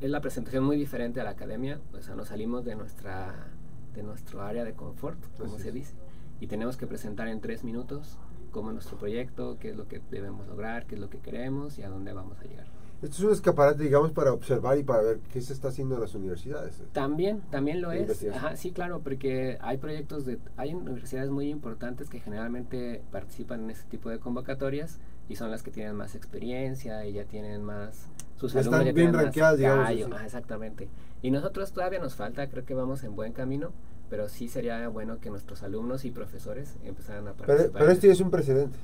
es 0.00 0.10
la 0.10 0.20
presentación 0.20 0.64
muy 0.64 0.76
diferente 0.76 1.20
a 1.20 1.24
la 1.24 1.30
academia, 1.30 1.80
o 1.96 2.02
sea, 2.02 2.16
nos 2.16 2.28
salimos 2.28 2.64
de 2.64 2.74
nuestra 2.74 3.52
de 3.94 4.02
nuestro 4.02 4.42
área 4.42 4.64
de 4.64 4.72
confort, 4.72 5.18
como 5.38 5.58
se 5.58 5.70
dice, 5.70 5.94
y 6.40 6.46
tenemos 6.46 6.76
que 6.76 6.86
presentar 6.86 7.28
en 7.28 7.40
tres 7.40 7.62
minutos 7.62 8.18
cómo 8.50 8.70
es 8.70 8.74
nuestro 8.74 8.96
proyecto, 8.98 9.58
qué 9.60 9.70
es 9.70 9.76
lo 9.76 9.86
que 9.86 10.00
debemos 10.10 10.46
lograr, 10.46 10.86
qué 10.86 10.94
es 10.94 11.00
lo 11.00 11.10
que 11.10 11.18
queremos 11.18 11.78
y 11.78 11.82
a 11.82 11.88
dónde 11.88 12.12
vamos 12.12 12.38
a 12.40 12.44
llegar. 12.44 12.66
Esto 13.02 13.16
es 13.16 13.22
un 13.24 13.32
escaparate, 13.32 13.82
digamos, 13.82 14.12
para 14.12 14.32
observar 14.32 14.78
y 14.78 14.84
para 14.84 15.02
ver 15.02 15.18
qué 15.32 15.40
se 15.42 15.52
está 15.52 15.68
haciendo 15.68 15.96
en 15.96 16.00
las 16.00 16.14
universidades. 16.14 16.78
¿eh? 16.78 16.84
También, 16.92 17.40
también 17.50 17.82
lo 17.82 17.90
es. 17.90 18.24
Ajá, 18.32 18.54
sí, 18.56 18.70
claro, 18.70 19.00
porque 19.00 19.58
hay 19.60 19.78
proyectos 19.78 20.24
de, 20.24 20.38
hay 20.56 20.72
universidades 20.72 21.28
muy 21.28 21.48
importantes 21.48 22.08
que 22.08 22.20
generalmente 22.20 23.02
participan 23.10 23.64
en 23.64 23.70
este 23.70 23.90
tipo 23.90 24.08
de 24.08 24.20
convocatorias 24.20 25.00
y 25.28 25.34
son 25.34 25.50
las 25.50 25.64
que 25.64 25.72
tienen 25.72 25.96
más 25.96 26.14
experiencia 26.14 27.04
y 27.04 27.14
ya 27.14 27.24
tienen 27.24 27.64
más 27.64 28.06
sus 28.36 28.54
alumnos 28.54 28.80
están 28.80 28.94
bien 28.94 29.12
ranqueadas, 29.12 29.58
digamos. 29.58 30.22
exactamente. 30.24 30.88
Y 31.22 31.30
nosotros 31.32 31.72
todavía 31.72 31.98
nos 31.98 32.14
falta, 32.14 32.48
creo 32.48 32.64
que 32.64 32.74
vamos 32.74 33.02
en 33.02 33.16
buen 33.16 33.32
camino, 33.32 33.72
pero 34.10 34.28
sí 34.28 34.48
sería 34.48 34.86
bueno 34.88 35.18
que 35.20 35.30
nuestros 35.30 35.62
alumnos 35.64 36.04
y 36.04 36.10
profesores 36.10 36.76
empezaran 36.84 37.26
a 37.26 37.32
participar. 37.32 37.56
Pero, 37.56 37.72
pero 37.72 37.90
este 37.90 38.10
es 38.10 38.20
un 38.20 38.30
precedente. 38.30 38.78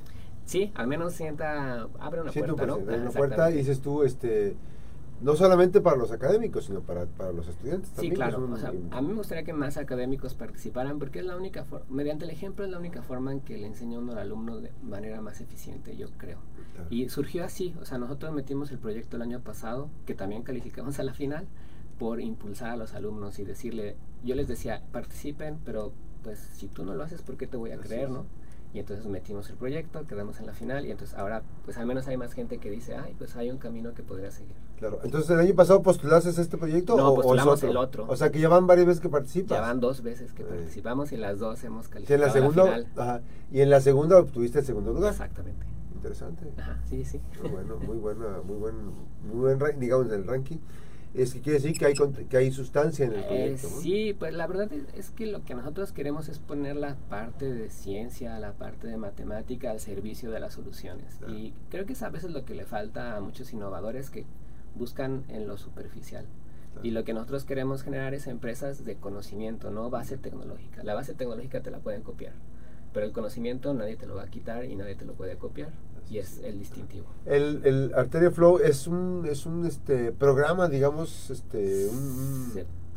Sí, 0.49 0.71
al 0.73 0.87
menos 0.87 1.13
sienta, 1.13 1.87
abre 1.99 2.21
una 2.21 2.31
puerta, 2.31 2.65
¿no? 2.65 2.73
Abre 2.73 3.01
una 3.01 3.11
puerta 3.11 3.51
y 3.51 3.57
dices 3.57 3.81
tú, 3.81 4.01
este, 4.01 4.55
no 5.21 5.35
solamente 5.35 5.79
para 5.79 5.95
los 5.95 6.11
académicos, 6.11 6.65
sino 6.65 6.81
para, 6.81 7.05
para 7.05 7.31
los 7.31 7.47
estudiantes 7.47 7.91
también. 7.91 8.13
Sí, 8.13 8.15
claro. 8.15 8.49
o 8.51 8.57
sea, 8.57 8.69
a 8.69 9.01
mí 9.01 9.09
me 9.09 9.13
gustaría 9.13 9.43
que 9.43 9.53
más 9.53 9.77
académicos 9.77 10.33
participaran 10.33 10.97
porque 10.97 11.19
es 11.19 11.25
la 11.25 11.37
única 11.37 11.65
forma, 11.65 11.85
mediante 11.91 12.25
el 12.25 12.31
ejemplo 12.31 12.65
es 12.65 12.71
la 12.71 12.79
única 12.79 13.03
forma 13.03 13.31
en 13.31 13.41
que 13.41 13.59
le 13.59 13.67
enseña 13.67 13.99
uno 13.99 14.13
al 14.13 14.17
alumno 14.17 14.59
de 14.59 14.71
manera 14.81 15.21
más 15.21 15.39
eficiente, 15.39 15.95
yo 15.95 16.07
creo. 16.17 16.39
Y 16.89 17.09
surgió 17.09 17.45
así, 17.45 17.75
o 17.79 17.85
sea, 17.85 17.99
nosotros 17.99 18.33
metimos 18.33 18.71
el 18.71 18.79
proyecto 18.79 19.17
el 19.17 19.21
año 19.21 19.41
pasado, 19.41 19.87
que 20.07 20.15
también 20.15 20.41
calificamos 20.41 20.97
a 20.97 21.03
la 21.03 21.13
final, 21.13 21.45
por 21.99 22.21
impulsar 22.21 22.71
a 22.71 22.75
los 22.75 22.95
alumnos 22.95 23.37
y 23.37 23.43
decirle, 23.43 23.97
yo 24.23 24.33
les 24.33 24.47
decía, 24.47 24.81
participen, 24.91 25.59
pero 25.63 25.91
pues 26.23 26.39
si 26.39 26.67
tú 26.67 26.83
no 26.85 26.95
lo 26.95 27.03
haces, 27.03 27.21
¿por 27.21 27.37
qué 27.37 27.45
te 27.45 27.55
voy 27.55 27.69
a 27.69 27.77
creer, 27.77 28.09
no? 28.09 28.25
Y 28.73 28.79
entonces 28.79 29.05
metimos 29.07 29.49
el 29.49 29.55
proyecto, 29.55 30.05
quedamos 30.05 30.39
en 30.39 30.45
la 30.45 30.53
final 30.53 30.85
y 30.85 30.91
entonces 30.91 31.17
ahora 31.17 31.41
pues 31.65 31.77
al 31.77 31.87
menos 31.87 32.07
hay 32.07 32.17
más 32.17 32.33
gente 32.33 32.59
que 32.59 32.69
dice, 32.69 32.95
ay, 32.95 33.15
pues 33.17 33.35
hay 33.35 33.49
un 33.49 33.57
camino 33.57 33.93
que 33.93 34.03
podría 34.03 34.29
seguir. 34.29 34.53
Claro, 34.77 34.99
entonces 35.03 35.29
el 35.31 35.39
año 35.39 35.55
pasado 35.55 35.81
postulaste 35.81 36.29
este 36.29 36.57
proyecto 36.57 36.95
no, 36.95 37.09
o, 37.09 37.15
postulamos 37.15 37.63
el 37.63 37.77
otro. 37.77 38.05
O 38.07 38.15
sea 38.15 38.31
que 38.31 38.39
ya 38.39 38.47
van 38.47 38.67
varias 38.67 38.85
veces 38.85 39.01
que 39.01 39.09
participas. 39.09 39.57
Ya 39.57 39.61
van 39.61 39.79
dos 39.79 40.03
veces 40.03 40.31
que 40.33 40.43
participamos 40.43 41.11
y 41.11 41.17
las 41.17 41.39
dos 41.39 41.63
hemos 41.63 41.87
calificado. 41.87 42.15
en 42.15 42.27
la 42.27 42.33
segunda, 42.33 42.85
Ajá, 42.95 43.21
y 43.51 43.61
en 43.61 43.69
la 43.69 43.81
segunda 43.81 44.19
obtuviste 44.19 44.59
el 44.59 44.65
segundo 44.65 44.93
lugar. 44.93 45.11
Exactamente. 45.11 45.65
Interesante. 45.95 46.53
Ajá, 46.57 46.77
sí, 46.89 47.03
sí. 47.03 47.19
Muy 47.41 47.49
bueno, 47.49 47.77
muy 47.77 47.97
buena, 47.97 48.41
muy 48.45 48.55
buen, 48.55 48.75
muy 49.23 49.55
buen, 49.57 49.79
digamos, 49.79 50.11
el 50.11 50.25
ranking 50.25 50.57
es 51.13 51.33
que 51.33 51.41
quiere 51.41 51.59
decir 51.59 51.77
que 51.77 51.85
hay, 51.85 51.93
que 52.29 52.37
hay 52.37 52.51
sustancia 52.51 53.05
en 53.05 53.13
el 53.13 53.23
proyecto. 53.23 53.67
Sí, 53.81 54.15
pues 54.17 54.33
la 54.33 54.45
verdad 54.47 54.69
es, 54.95 55.09
que 55.09 55.25
lo 55.25 55.43
que 55.43 55.55
nosotros 55.55 55.91
queremos 55.91 56.29
es 56.29 56.39
poner 56.39 56.75
la 56.75 56.95
parte 57.09 57.51
de 57.51 57.69
ciencia, 57.69 58.37
la 58.39 58.53
parte 58.53 58.87
de 58.87 58.97
matemática 58.97 59.71
al 59.71 59.79
servicio 59.79 60.29
de 60.29 60.39
las 60.39 60.53
soluciones. 60.53 61.19
Y 61.27 61.53
creo 61.69 61.85
que 61.85 61.93
es 61.93 62.03
a 62.03 62.09
veces 62.09 62.31
lo 62.31 62.45
que 62.45 62.53
le 62.53 62.65
falta 62.65 63.15
a 63.15 63.21
muchos 63.21 63.51
innovadores 63.53 64.09
que 64.09 64.25
buscan 64.75 65.23
en 65.29 65.47
lo 65.47 65.57
superficial. 65.57 66.25
Y 66.83 66.91
lo 66.91 67.03
que 67.03 67.13
nosotros 67.13 67.43
queremos 67.43 67.83
generar 67.83 68.13
es 68.13 68.27
empresas 68.27 68.85
de 68.85 68.95
conocimiento, 68.95 69.71
no 69.71 69.89
base 69.89 70.17
tecnológica. 70.17 70.83
La 70.83 70.93
base 70.93 71.13
tecnológica 71.13 71.61
te 71.61 71.71
la 71.71 71.79
pueden 71.79 72.03
copiar, 72.03 72.33
pero 72.93 73.05
el 73.05 73.11
conocimiento 73.11 73.73
nadie 73.73 73.97
te 73.97 74.05
lo 74.05 74.15
va 74.15 74.23
a 74.23 74.29
quitar 74.29 74.65
y 74.65 74.75
nadie 74.75 74.95
te 74.95 75.05
lo 75.05 75.13
puede 75.13 75.35
copiar 75.35 75.71
y 76.09 76.17
es 76.17 76.39
el 76.43 76.59
distintivo. 76.59 77.05
El, 77.25 77.61
el 77.63 77.93
Arteria 77.93 78.31
Flow 78.31 78.57
es 78.59 78.87
un, 78.87 79.25
es 79.29 79.45
un 79.45 79.65
este, 79.65 80.11
programa, 80.11 80.67
digamos, 80.67 81.29
este, 81.29 81.89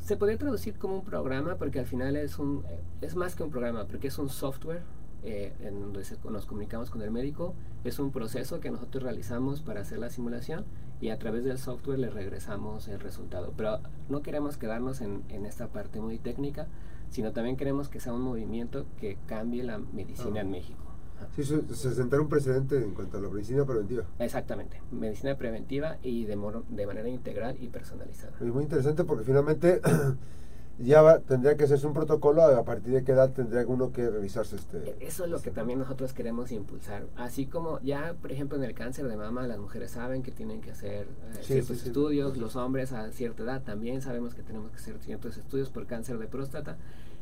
Se, 0.00 0.16
podría 0.16 0.38
traducir 0.38 0.78
como 0.78 0.96
un 0.96 1.04
programa 1.04 1.56
porque 1.56 1.78
al 1.78 1.86
final 1.86 2.16
es, 2.16 2.38
un, 2.38 2.64
es 3.00 3.14
más 3.14 3.34
que 3.36 3.42
un 3.42 3.50
programa, 3.50 3.86
porque 3.86 4.08
es 4.08 4.18
un 4.18 4.30
software 4.30 4.82
eh, 5.24 5.52
en 5.60 5.80
donde 5.80 6.02
nos 6.30 6.46
comunicamos 6.46 6.90
con 6.90 7.02
el 7.02 7.10
médico, 7.10 7.54
es 7.84 7.98
un 7.98 8.10
proceso 8.10 8.60
que 8.60 8.70
nosotros 8.70 9.04
realizamos 9.04 9.60
para 9.60 9.82
hacer 9.82 9.98
la 9.98 10.10
simulación 10.10 10.64
y 11.00 11.10
a 11.10 11.18
través 11.18 11.44
del 11.44 11.58
software 11.58 11.98
le 11.98 12.10
regresamos 12.10 12.88
el 12.88 12.98
resultado. 12.98 13.52
Pero 13.56 13.80
no 14.08 14.22
queremos 14.22 14.56
quedarnos 14.56 15.00
en, 15.00 15.22
en 15.28 15.46
esta 15.46 15.68
parte 15.68 16.00
muy 16.00 16.18
técnica, 16.18 16.66
sino 17.10 17.32
también 17.32 17.56
queremos 17.56 17.88
que 17.88 18.00
sea 18.00 18.14
un 18.14 18.22
movimiento 18.22 18.86
que 18.98 19.18
cambie 19.26 19.62
la 19.62 19.78
medicina 19.78 20.40
en 20.40 20.50
México. 20.50 20.91
Sí, 21.34 21.44
se, 21.44 21.94
sentará 21.94 22.22
un 22.22 22.28
precedente 22.28 22.76
en 22.76 22.94
cuanto 22.94 23.18
a 23.18 23.20
la 23.20 23.28
medicina 23.28 23.64
preventiva. 23.64 24.04
Exactamente, 24.18 24.80
medicina 24.90 25.36
preventiva 25.36 25.98
y 26.02 26.24
de, 26.24 26.38
de 26.68 26.86
manera 26.86 27.08
integral 27.08 27.56
y 27.60 27.68
personalizada. 27.68 28.32
Es 28.40 28.52
muy 28.52 28.64
interesante 28.64 29.04
porque 29.04 29.24
finalmente 29.24 29.80
ya 30.78 31.18
tendría 31.20 31.56
que 31.56 31.64
hacerse 31.64 31.86
un 31.86 31.92
protocolo 31.92 32.42
a 32.42 32.64
partir 32.64 32.92
de 32.94 33.04
qué 33.04 33.12
edad 33.12 33.30
tendría 33.30 33.66
uno 33.66 33.92
que 33.92 34.08
revisarse 34.08 34.56
este. 34.56 34.78
E, 34.78 34.96
eso 35.00 35.24
es 35.24 35.30
lo 35.30 35.40
que 35.40 35.50
también 35.50 35.78
nosotros 35.78 36.12
queremos 36.12 36.50
impulsar. 36.52 37.04
Así 37.16 37.46
como 37.46 37.80
ya, 37.80 38.14
por 38.20 38.32
ejemplo, 38.32 38.56
en 38.56 38.64
el 38.64 38.74
cáncer 38.74 39.06
de 39.08 39.16
mama, 39.16 39.46
las 39.46 39.58
mujeres 39.58 39.92
saben 39.92 40.22
que 40.22 40.32
tienen 40.32 40.60
que 40.60 40.70
hacer 40.70 41.06
eh, 41.06 41.38
ciertos 41.42 41.84
estudios, 41.86 42.36
los 42.36 42.56
hombres 42.56 42.92
a 42.92 43.10
cierta 43.12 43.42
edad 43.42 43.62
también 43.62 44.02
sabemos 44.02 44.34
que 44.34 44.42
tenemos 44.42 44.70
que 44.70 44.76
hacer 44.76 44.98
ciertos 44.98 45.36
estudios 45.36 45.70
por 45.70 45.86
cáncer 45.86 46.18
de 46.18 46.26
próstata. 46.26 46.76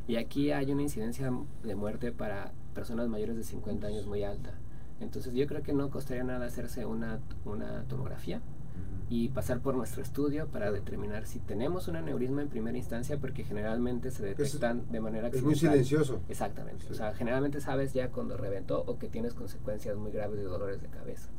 Y 0.07 0.15
aquí 0.15 0.51
hay 0.51 0.71
una 0.71 0.81
incidencia 0.81 1.31
de 1.63 1.75
muerte 1.75 2.11
para 2.11 2.51
personas 2.73 3.07
mayores 3.07 3.35
de 3.35 3.43
50 3.43 3.87
años 3.87 4.07
muy 4.07 4.23
alta. 4.23 4.53
Entonces 4.99 5.33
yo 5.33 5.47
creo 5.47 5.63
que 5.63 5.73
no 5.73 5.89
costaría 5.89 6.23
nada 6.23 6.45
hacerse 6.45 6.85
una, 6.85 7.19
una 7.45 7.83
tomografía 7.83 8.41
y 9.09 9.27
pasar 9.27 9.59
por 9.59 9.75
nuestro 9.75 10.01
estudio 10.01 10.47
para 10.47 10.71
determinar 10.71 11.25
si 11.27 11.39
tenemos 11.39 11.89
un 11.89 11.97
aneurisma 11.97 12.43
en 12.43 12.47
primera 12.47 12.77
instancia 12.77 13.17
porque 13.17 13.43
generalmente 13.43 14.09
se 14.09 14.23
detectan 14.23 14.89
de 14.89 15.01
manera 15.01 15.27
Es 15.27 15.43
muy 15.43 15.55
silencioso. 15.55 16.21
Exactamente. 16.29 16.85
O 16.89 16.93
sea, 16.93 17.13
generalmente 17.13 17.59
sabes 17.59 17.93
ya 17.93 18.09
cuando 18.09 18.37
reventó 18.37 18.83
o 18.87 18.97
que 18.97 19.09
tienes 19.09 19.33
consecuencias 19.33 19.97
muy 19.97 20.11
graves 20.11 20.37
de 20.37 20.45
dolores 20.45 20.81
de 20.81 20.87
cabeza. 20.87 21.29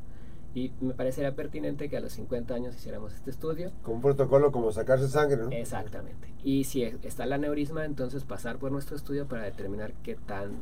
Y 0.55 0.73
me 0.81 0.93
parecería 0.93 1.35
pertinente 1.35 1.89
que 1.89 1.97
a 1.97 2.01
los 2.01 2.13
50 2.13 2.55
años 2.55 2.75
hiciéramos 2.75 3.15
este 3.15 3.31
estudio. 3.31 3.73
Con 3.83 3.97
un 3.97 4.01
protocolo 4.03 4.53
como 4.53 4.71
sacarse 4.71 5.09
sangre, 5.09 5.37
¿no? 5.39 5.51
Exactamente. 5.51 6.29
Y 6.45 6.65
si 6.65 6.83
está 6.83 7.25
el 7.25 7.33
aneurisma, 7.33 7.85
entonces 7.85 8.25
pasar 8.25 8.59
por 8.59 8.71
nuestro 8.71 8.97
estudio 8.97 9.27
para 9.27 9.45
determinar 9.45 9.93
qué 10.03 10.15
tan 10.15 10.57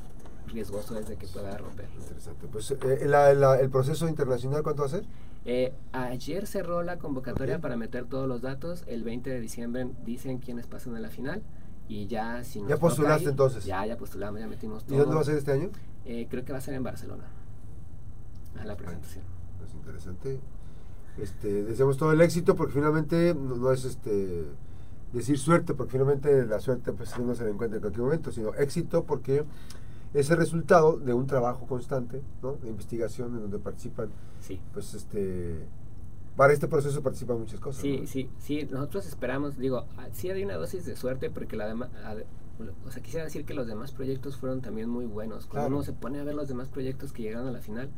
riesgoso 0.46 0.98
es 0.98 1.08
de 1.08 1.16
que 1.16 1.26
pueda 1.26 1.56
romper. 1.56 1.88
Interesante. 1.98 2.46
Pues, 2.46 2.70
eh, 2.70 3.56
¿el 3.60 3.70
proceso 3.70 4.08
internacional 4.08 4.62
cuánto 4.62 4.82
va 4.82 4.86
a 4.86 4.90
ser? 4.90 5.04
Eh, 5.44 5.72
ayer 5.92 6.46
cerró 6.46 6.82
la 6.82 6.98
convocatoria 6.98 7.58
para 7.58 7.76
meter 7.76 8.04
todos 8.04 8.28
los 8.28 8.42
datos. 8.42 8.84
El 8.86 9.02
20 9.02 9.28
de 9.30 9.40
diciembre 9.40 9.88
dicen 10.04 10.38
quiénes 10.38 10.66
pasan 10.66 10.94
a 10.94 11.00
la 11.00 11.08
final. 11.08 11.42
Y 11.88 12.06
ya 12.06 12.44
si 12.44 12.62
¿Ya 12.68 12.76
postulaste 12.76 13.30
entonces? 13.30 13.64
Ya, 13.64 13.84
ya 13.84 13.96
postulamos, 13.96 14.40
ya 14.40 14.46
metimos 14.46 14.84
todo. 14.84 14.94
¿Y 14.94 14.98
dónde 14.98 15.16
va 15.16 15.22
a 15.22 15.24
ser 15.24 15.36
este 15.36 15.50
año? 15.50 15.70
Eh, 16.04 16.28
creo 16.30 16.44
que 16.44 16.52
va 16.52 16.58
a 16.58 16.60
ser 16.60 16.74
en 16.74 16.84
Barcelona. 16.84 17.24
A 18.60 18.64
la 18.64 18.76
presentación 18.76 19.39
interesante. 19.74 20.40
Este, 21.18 21.64
deseamos 21.64 21.96
todo 21.96 22.12
el 22.12 22.20
éxito 22.20 22.56
porque 22.56 22.74
finalmente 22.74 23.34
no, 23.34 23.72
es 23.72 23.84
este 23.84 24.44
decir 25.12 25.38
suerte, 25.38 25.74
porque 25.74 25.92
finalmente 25.92 26.46
la 26.46 26.60
suerte 26.60 26.92
pues 26.92 27.18
no 27.18 27.34
se 27.34 27.44
la 27.44 27.50
encuentra 27.50 27.76
en 27.76 27.80
cualquier 27.80 28.04
momento, 28.04 28.30
sino 28.30 28.54
éxito 28.54 29.04
porque 29.04 29.44
es 30.14 30.30
el 30.30 30.36
resultado 30.36 30.98
de 30.98 31.12
un 31.12 31.26
trabajo 31.26 31.66
constante, 31.66 32.22
¿no? 32.42 32.54
de 32.54 32.68
investigación 32.68 33.34
en 33.34 33.42
donde 33.42 33.58
participan, 33.58 34.08
sí. 34.40 34.60
pues 34.72 34.94
este, 34.94 35.66
para 36.36 36.52
este 36.52 36.68
proceso 36.68 37.02
participan 37.02 37.38
muchas 37.38 37.60
cosas. 37.60 37.82
Sí, 37.82 38.06
sí, 38.06 38.30
sí, 38.38 38.68
nosotros 38.70 39.06
esperamos, 39.06 39.58
digo, 39.58 39.84
ah, 39.98 40.08
sí 40.12 40.30
hay 40.30 40.44
una 40.44 40.54
dosis 40.54 40.84
de 40.84 40.96
suerte 40.96 41.30
porque 41.30 41.56
la 41.56 41.66
demás, 41.66 41.90
o 42.86 42.90
sea, 42.90 43.02
quisiera 43.02 43.24
decir 43.24 43.44
que 43.44 43.54
los 43.54 43.66
demás 43.66 43.92
proyectos 43.92 44.36
fueron 44.36 44.60
también 44.60 44.88
muy 44.88 45.06
buenos. 45.06 45.46
Cuando 45.46 45.68
uno 45.68 45.82
se 45.82 45.92
pone 45.92 46.20
a 46.20 46.24
ver 46.24 46.34
los 46.34 46.48
demás 46.48 46.68
proyectos 46.68 47.12
que 47.12 47.22
llegaron 47.22 47.48
a 47.48 47.52
la 47.52 47.60
final, 47.60 47.90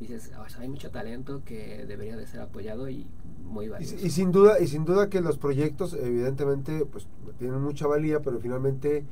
dices, 0.00 0.32
hay 0.58 0.68
mucho 0.68 0.90
talento 0.90 1.42
que 1.44 1.84
debería 1.86 2.16
de 2.16 2.26
ser 2.26 2.40
apoyado 2.40 2.88
y 2.88 3.06
muy 3.44 3.68
valioso. 3.68 3.94
Y, 4.04 4.10
sin 4.10 4.32
duda, 4.32 4.60
y 4.60 4.66
sin 4.66 4.84
duda 4.84 5.08
que 5.08 5.20
los 5.20 5.38
proyectos 5.38 5.94
evidentemente 5.94 6.84
pues 6.84 7.06
tienen 7.38 7.60
mucha 7.62 7.86
valía, 7.86 8.20
pero 8.20 8.40
finalmente 8.40 9.04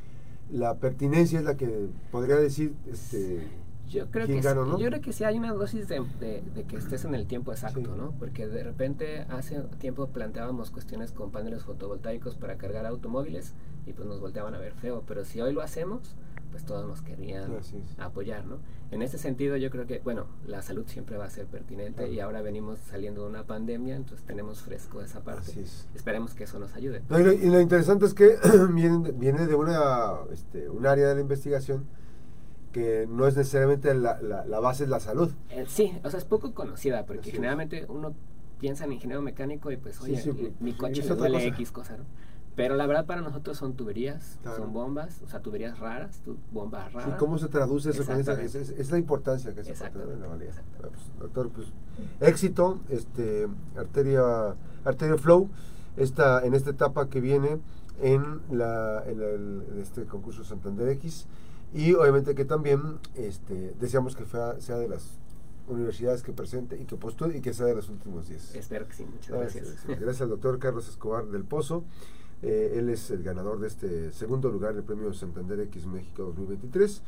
la 0.50 0.76
pertinencia 0.76 1.38
es 1.38 1.45
la 1.45 1.57
que 1.57 1.88
podría 2.11 2.37
decir 2.37 2.75
este 2.91 3.47
yo 3.88 4.11
creo 4.11 4.26
que 4.26 4.43
sí, 4.43 4.49
yo 4.79 4.88
creo 4.88 5.00
que 5.00 5.12
sí 5.12 5.25
hay 5.25 5.38
una 5.38 5.53
dosis 5.53 5.88
de, 5.88 6.03
de, 6.21 6.64
que 6.64 6.76
estés 6.76 7.05
en 7.05 7.14
el 7.14 7.26
tiempo 7.26 7.53
exacto, 7.53 7.95
¿no? 7.97 8.12
Porque 8.19 8.49
de 8.49 8.64
repente 8.64 9.21
hace 9.29 9.61
tiempo 9.79 10.09
planteábamos 10.09 10.71
cuestiones 10.71 11.12
con 11.12 11.31
paneles 11.31 11.62
fotovoltaicos 11.62 12.35
para 12.35 12.57
cargar 12.57 12.87
automóviles 12.87 13.53
y 13.87 13.93
pues 13.93 14.09
nos 14.09 14.21
volteaban 14.21 14.55
a 14.55 14.59
ver 14.59 14.73
feo, 14.73 15.05
pero 15.07 15.25
si 15.25 15.41
hoy 15.41 15.53
lo 15.53 15.61
hacemos, 15.61 16.17
pues 16.55 16.65
todos 16.65 16.87
nos 16.87 17.03
querían 17.03 17.51
apoyar, 17.99 18.47
¿no? 18.47 18.59
En 18.93 19.03
ese 19.03 19.19
sentido 19.19 19.57
yo 19.57 19.71
creo 19.71 19.89
que, 19.89 19.99
bueno, 20.05 20.27
la 20.47 20.63
salud 20.63 20.85
siempre 20.87 21.17
va 21.17 21.25
a 21.25 21.31
ser 21.31 21.47
pertinente 21.47 22.09
y 22.13 22.21
ahora 22.21 22.43
venimos 22.43 22.79
saliendo 22.79 23.25
de 23.25 23.31
una 23.31 23.43
pandemia, 23.43 23.97
entonces 23.97 24.25
tenemos 24.25 24.63
fresco 24.63 25.03
esa 25.03 25.19
parte. 25.25 25.53
Esperemos 25.97 26.33
que 26.35 26.45
eso 26.45 26.61
nos 26.61 26.73
ayude. 26.75 27.03
y, 27.11 27.51
lo, 27.51 27.61
interesante 27.61 28.07
es 28.07 28.15
que 28.15 28.37
viene, 28.73 29.11
viene 29.11 29.49
de 29.49 29.57
una, 29.57 30.13
este, 30.33 30.71
un 30.71 30.87
área 30.87 31.09
de 31.09 31.17
la 31.17 31.21
investigación 31.23 31.87
que 32.71 33.09
no 33.11 33.27
es 33.27 33.37
necesariamente 33.37 33.93
la, 33.93 34.21
la, 34.23 34.61
base 34.61 34.85
de 34.85 34.91
la 34.91 35.01
salud. 35.01 35.33
Eh, 35.51 35.65
sí, 35.67 35.99
o 36.05 36.11
sea, 36.11 36.19
es 36.19 36.25
poco 36.25 36.55
conocida, 36.55 37.05
porque 37.05 37.33
generalmente 37.33 37.85
uno 37.89 38.15
piensa 38.61 38.85
en 38.85 38.93
ingeniero 38.93 39.23
mecánico 39.23 39.73
y 39.73 39.77
pues, 39.77 40.01
oye, 40.01 40.53
mi 40.61 40.73
coche 40.75 41.03
le 41.03 41.17
duele 41.17 41.47
X 41.49 41.73
cosa, 41.73 41.97
¿no? 41.97 42.05
Pero 42.57 42.77
la 42.77 42.87
verdad 42.87 43.07
para 43.07 43.21
nosotros 43.21 43.57
son 43.57 43.75
tuberías, 43.75 44.39
son 44.57 44.73
bombas, 44.73 45.21
o 45.25 45.29
sea, 45.29 45.41
tuberías 45.41 45.79
raras, 45.79 46.21
bombas 46.53 46.93
raras. 46.93 47.15
¿Y 47.15 47.19
cómo 47.19 47.39
se 47.39 47.49
traduce 47.49 47.91
eso? 47.91 48.05
Con 48.05 48.21
esa, 48.21 48.41
es, 48.41 48.91
la 48.91 48.99
importancia 48.99 49.53
que 49.55 49.65
se 49.65 49.71
Exacto. 49.71 50.01
Pues, 50.01 50.93
doctor, 51.19 51.51
pues 51.51 51.69
éxito, 52.21 52.81
este, 52.91 53.49
arteria, 53.77 54.55
arteria 54.85 55.17
flow, 55.17 55.49
está 55.97 56.45
en 56.45 56.55
esta 56.55 56.71
etapa 56.71 57.09
que 57.09 57.21
viene 57.21 57.59
en, 58.01 58.41
la, 58.51 59.03
en, 59.07 59.65
este 59.81 60.05
concurso 60.05 60.45
Santander 60.45 60.89
X 60.91 61.27
y 61.73 61.95
obviamente 61.95 62.37
que 62.37 62.45
también 62.45 62.99
este, 63.17 63.75
deseamos 63.81 64.15
que 64.15 64.25
sea 64.27 64.77
de 64.77 64.89
las 64.89 65.19
universidades 65.69 66.23
que 66.23 66.33
presente 66.33 66.77
y 66.81 66.85
que 66.85 66.97
postule 66.97 67.39
y 67.39 67.41
que 67.41 67.53
sea 67.53 67.67
de 67.67 67.75
los 67.75 67.89
últimos 67.89 68.29
días. 68.29 68.55
Espero 68.55 68.87
que 68.87 68.95
sí, 68.95 69.05
muchas 69.05 69.31
gracias. 69.31 69.87
Gracias, 69.87 70.21
al 70.21 70.29
doctor 70.29 70.59
Carlos 70.59 70.89
Escobar 70.89 71.27
del 71.27 71.45
Pozo. 71.45 71.85
Eh, 72.47 72.79
él 72.79 72.91
es 72.91 73.11
el 73.11 73.23
ganador 73.23 73.59
de 73.59 73.69
este 73.69 74.13
segundo 74.13 74.51
lugar 74.51 74.75
del 74.75 74.85
Premio 74.85 75.15
Santander 75.15 75.61
X 75.61 75.87
México 75.87 76.25
2023. 76.25 77.01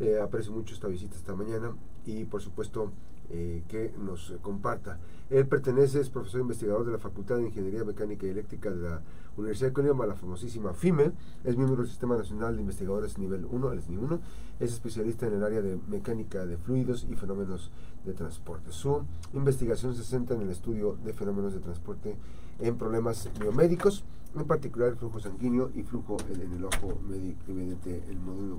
Eh, 0.00 0.18
aprecio 0.18 0.50
mucho 0.50 0.72
esta 0.72 0.88
visita 0.88 1.14
esta 1.14 1.34
mañana 1.34 1.76
y 2.06 2.24
por 2.24 2.40
supuesto 2.40 2.90
eh, 3.30 3.62
que 3.68 3.92
nos 3.98 4.34
comparta. 4.40 4.98
Él 5.30 5.46
pertenece, 5.46 6.00
es 6.00 6.08
profesor 6.08 6.40
investigador 6.40 6.86
de 6.86 6.92
la 6.92 6.98
Facultad 6.98 7.36
de 7.36 7.44
Ingeniería 7.44 7.84
Mecánica 7.84 8.26
y 8.26 8.30
Eléctrica 8.30 8.70
de 8.70 8.76
la 8.76 9.02
Universidad 9.36 9.68
de 9.68 9.74
Colima, 9.74 10.06
la 10.06 10.14
famosísima 10.14 10.72
FIME, 10.72 11.12
es 11.44 11.56
miembro 11.56 11.82
del 11.82 11.88
Sistema 11.88 12.16
Nacional 12.16 12.56
de 12.56 12.62
Investigadores 12.62 13.18
Nivel 13.18 13.44
1, 13.44 13.72
el 13.72 13.82
SNI 13.82 13.96
1, 13.98 14.20
es 14.60 14.72
especialista 14.72 15.26
en 15.26 15.34
el 15.34 15.44
área 15.44 15.60
de 15.60 15.78
mecánica 15.88 16.46
de 16.46 16.56
fluidos 16.56 17.06
y 17.08 17.14
fenómenos 17.14 17.70
de 18.04 18.14
transporte. 18.14 18.72
Su 18.72 19.04
investigación 19.34 19.94
se 19.94 20.04
centra 20.04 20.34
en 20.34 20.42
el 20.42 20.50
estudio 20.50 20.96
de 21.04 21.12
fenómenos 21.12 21.52
de 21.52 21.60
transporte 21.60 22.16
en 22.58 22.76
problemas 22.76 23.30
biomédicos, 23.38 24.04
en 24.34 24.46
particular 24.46 24.88
el 24.88 24.96
flujo 24.96 25.20
sanguíneo 25.20 25.70
y 25.74 25.82
flujo 25.82 26.16
en, 26.32 26.52
el 26.52 26.64
ojo 26.64 26.98
mediante 27.46 28.04
el 28.08 28.18
módulo 28.18 28.58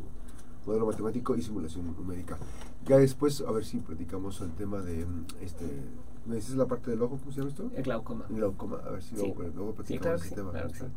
modelo 0.70 0.86
matemático 0.86 1.36
y 1.36 1.42
simulación 1.42 1.96
numérica. 1.98 2.38
Ya 2.86 2.98
después, 2.98 3.42
a 3.42 3.52
ver 3.52 3.66
si 3.66 3.80
platicamos 3.80 4.40
el 4.42 4.52
tema 4.52 4.82
de 4.82 5.06
mm, 5.06 5.26
este. 5.42 5.66
¿Me 6.26 6.36
dices 6.36 6.56
la 6.56 6.68
parte 6.68 6.92
del 6.92 7.02
ojo? 7.02 7.18
¿Cómo 7.18 7.32
se 7.32 7.40
llama 7.40 7.50
esto? 7.50 7.72
El 7.76 7.84
glaucoma. 7.84 8.26
El 8.30 8.36
glaucoma, 8.36 8.78
a 8.86 8.92
ver 8.92 9.02
si 9.02 9.16
luego, 9.16 9.44
luego, 9.56 9.74
platicamos 9.74 10.22
sí, 10.22 10.30
claro 10.36 10.60
ese 10.70 10.80
tema. 10.80 10.92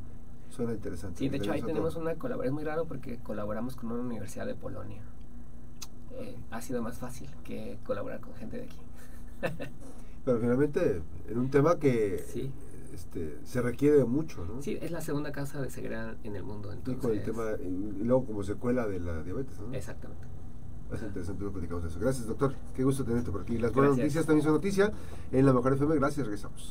Suena 0.51 0.73
interesante. 0.75 1.19
Sí, 1.19 1.31
de 1.31 1.39
hecho 1.39 1.53
ahí 1.53 1.63
tenemos 1.63 1.97
una 1.97 2.15
colaboración, 2.17 2.53
es 2.53 2.53
muy 2.53 2.65
raro 2.65 2.85
porque 2.85 3.17
colaboramos 3.19 3.75
con 3.75 3.91
una 3.91 4.03
universidad 4.03 4.47
de 4.47 4.55
Polonia. 4.55 5.01
Eh, 6.19 6.37
ha 6.51 6.61
sido 6.61 6.83
más 6.83 6.99
fácil 6.99 7.31
que 7.43 7.79
colaborar 7.87 8.21
con 8.21 8.35
gente 8.35 8.59
de 8.59 8.65
aquí. 8.65 8.77
Pero 10.27 10.39
finalmente, 10.39 11.01
en 11.29 11.39
un 11.39 11.51
tema 11.51 11.79
que 11.79 12.23
sí 12.29 12.53
este, 12.93 13.39
se 13.45 13.63
requiere 13.63 14.05
mucho, 14.05 14.45
¿no? 14.45 14.63
Sí, 14.63 14.79
es 14.81 14.91
la 14.91 15.01
segunda 15.01 15.33
causa 15.33 15.61
de 15.61 15.71
ceguera 15.71 16.17
en 16.25 16.37
el 16.37 16.43
mundo. 16.43 16.73
Entonces... 16.73 17.11
Y, 17.15 17.19
el 17.19 17.25
tema, 17.25 17.51
y 17.61 18.05
luego 18.05 18.27
como 18.27 18.43
secuela 18.43 18.87
de 18.87 19.01
la 19.01 19.23
diabetes, 19.23 19.59
¿no? 19.61 19.75
Exactamente. 19.75 20.33
Es 20.93 21.03
interesante 21.03 21.43
lo 21.45 21.53
platicamos 21.53 21.83
de 21.85 21.89
eso. 21.89 21.99
Gracias, 21.99 22.27
doctor. 22.27 22.55
Qué 22.75 22.85
gusto 22.85 23.05
tenerte 23.05 23.31
por 23.31 23.43
aquí. 23.43 23.57
Las 23.57 23.73
buenas 23.73 23.97
noticias 23.97 24.27
también 24.27 24.45
son 24.45 24.53
noticia. 24.53 24.93
En 25.31 25.47
la 25.47 25.53
Mejor 25.53 25.73
FM, 25.73 25.97
gracias. 25.97 26.27
Regresamos. 26.27 26.61